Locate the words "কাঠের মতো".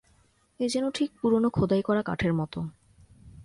2.03-2.59